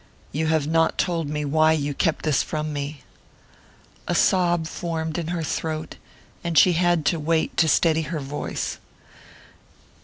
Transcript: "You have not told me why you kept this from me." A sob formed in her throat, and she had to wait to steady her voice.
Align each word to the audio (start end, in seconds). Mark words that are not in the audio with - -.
"You 0.31 0.47
have 0.47 0.65
not 0.65 0.97
told 0.97 1.29
me 1.29 1.45
why 1.45 1.73
you 1.73 1.93
kept 1.93 2.25
this 2.25 2.41
from 2.41 2.73
me." 2.73 3.01
A 4.07 4.15
sob 4.15 4.65
formed 4.65 5.19
in 5.19 5.27
her 5.27 5.43
throat, 5.43 5.97
and 6.43 6.57
she 6.57 6.73
had 6.73 7.05
to 7.05 7.19
wait 7.19 7.55
to 7.57 7.67
steady 7.67 8.01
her 8.01 8.19
voice. 8.19 8.79